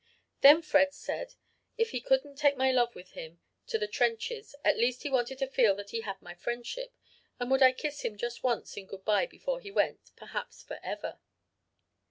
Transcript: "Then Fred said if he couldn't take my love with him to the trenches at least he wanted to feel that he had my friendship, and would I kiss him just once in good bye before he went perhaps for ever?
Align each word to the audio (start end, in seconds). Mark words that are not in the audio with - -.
"Then 0.39 0.63
Fred 0.63 0.95
said 0.95 1.35
if 1.77 1.91
he 1.91 2.01
couldn't 2.01 2.35
take 2.35 2.57
my 2.57 2.71
love 2.71 2.95
with 2.95 3.11
him 3.11 3.39
to 3.67 3.77
the 3.77 3.85
trenches 3.87 4.55
at 4.65 4.75
least 4.79 5.03
he 5.03 5.11
wanted 5.11 5.37
to 5.37 5.47
feel 5.47 5.75
that 5.75 5.91
he 5.91 6.01
had 6.01 6.19
my 6.23 6.33
friendship, 6.33 6.95
and 7.39 7.51
would 7.51 7.61
I 7.61 7.71
kiss 7.71 8.01
him 8.01 8.17
just 8.17 8.41
once 8.41 8.75
in 8.77 8.87
good 8.87 9.05
bye 9.05 9.27
before 9.27 9.59
he 9.59 9.69
went 9.69 10.09
perhaps 10.15 10.63
for 10.63 10.79
ever? 10.81 11.19